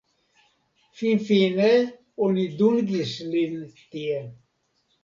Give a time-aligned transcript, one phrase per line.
[1.01, 1.69] Finfine
[2.29, 3.55] oni dungis lin
[3.89, 4.19] tie.